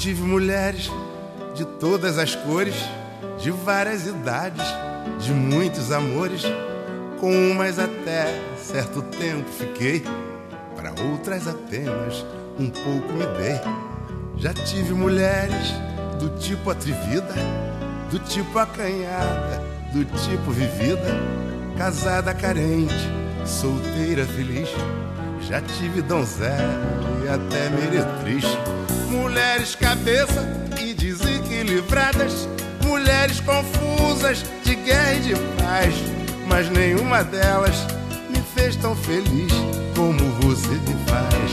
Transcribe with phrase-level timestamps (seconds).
[0.00, 0.90] tive mulheres
[1.54, 2.74] de todas as cores,
[3.38, 4.64] de várias idades,
[5.18, 6.42] de muitos amores.
[7.20, 10.02] Com umas até certo tempo fiquei,
[10.74, 12.24] para outras apenas
[12.58, 13.60] um pouco me dei.
[14.38, 15.74] Já tive mulheres
[16.18, 17.34] do tipo atrevida,
[18.10, 19.62] do tipo acanhada,
[19.92, 21.14] do tipo vivida,
[21.76, 22.94] casada carente,
[23.44, 24.70] solteira feliz.
[25.50, 26.80] Já tive donzela
[27.24, 28.44] e até meretriz.
[29.08, 30.48] Mulheres cabeça
[30.80, 32.48] e desequilibradas,
[32.84, 35.94] mulheres confusas de guerra e de paz,
[36.46, 37.74] mas nenhuma delas
[38.28, 39.52] me fez tão feliz
[39.96, 41.52] como você me faz.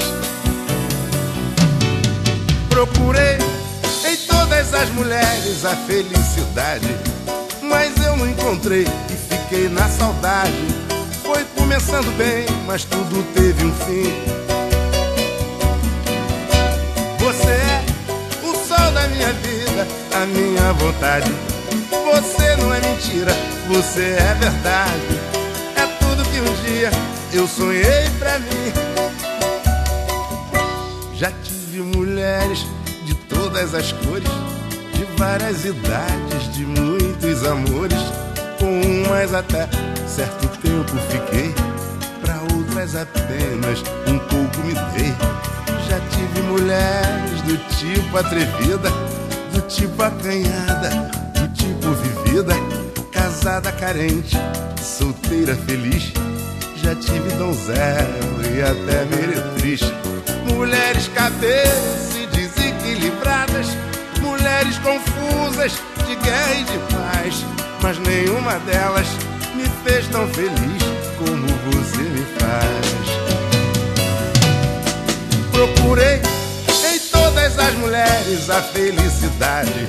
[2.70, 3.40] Procurei
[4.06, 6.95] em todas as mulheres a felicidade,
[7.64, 10.87] mas eu não encontrei e fiquei na saudade.
[11.27, 14.14] Foi começando bem, mas tudo teve um fim.
[17.19, 17.86] Você é
[18.44, 21.30] o sol da minha vida, a minha vontade.
[21.89, 23.34] Você não é mentira,
[23.67, 25.19] você é verdade.
[25.75, 26.89] É tudo que um dia
[27.34, 28.72] eu sonhei pra mim.
[31.14, 32.66] Já tive mulheres
[33.03, 34.30] de todas as cores,
[34.94, 38.00] de várias idades, de muitos amores.
[38.58, 39.67] Com umas até
[40.08, 41.53] certo tempo fiquei,
[42.22, 45.13] pra outras apenas um pouco me dei.
[45.88, 48.89] Já tive mulheres do tipo atrevida,
[49.53, 50.89] do tipo acanhada,
[51.33, 52.53] do tipo vivida,
[53.11, 54.38] casada carente,
[54.81, 56.11] solteira feliz.
[56.75, 59.81] Já tive donzela e até meretriz.
[60.53, 63.67] Mulheres cabeça e desequilibradas,
[64.22, 65.73] mulheres confusas
[66.08, 67.45] de guerra e de paz,
[67.81, 69.08] mas nenhuma delas
[70.11, 70.83] tão feliz
[71.17, 72.88] como você me faz.
[75.52, 76.22] Procurei
[76.94, 79.88] em todas as mulheres a felicidade,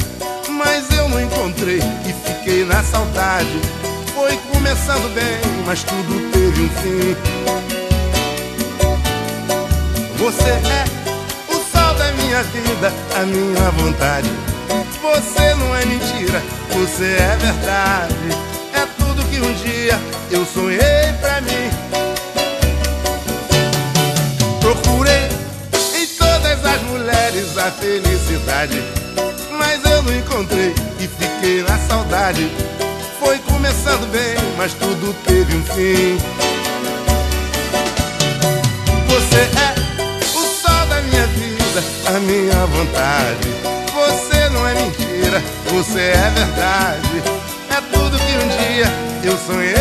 [0.51, 3.61] mas eu não encontrei e fiquei na saudade.
[4.15, 7.17] Foi começando bem, mas tudo teve um fim.
[10.19, 10.85] Você é
[11.49, 14.31] o sol da minha vida, a minha vontade.
[15.01, 16.43] Você não é mentira,
[16.73, 18.58] você é verdade.
[19.41, 19.99] Um dia
[20.33, 21.71] eu sonhei pra mim.
[24.61, 25.29] Procurei
[25.95, 28.83] em todas as mulheres a felicidade,
[29.53, 32.51] mas eu não encontrei e fiquei na saudade.
[33.21, 36.19] Foi começando bem, mas tudo teve um fim.
[39.07, 39.75] Você é
[40.37, 43.49] o sol da minha vida, a minha vontade.
[43.95, 47.38] Você não é mentira, você é verdade.
[49.29, 49.78] Eu sonhei